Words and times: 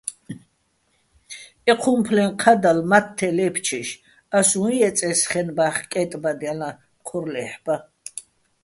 ეჴუმფლეჼ 1.71 2.25
ჴადალ 2.41 2.79
მათთე 2.89 3.29
ლე́ფჩეშ 3.37 3.89
ას 4.37 4.49
უჼ 4.61 4.67
ჲეწე́ს 4.77 5.19
ხენბა́ხ 5.29 5.75
კე́ტბადჲალაჼ 5.91 6.69
ჴორ 7.07 7.25
ლე́ჰ̦ბაჼ? 7.33 7.77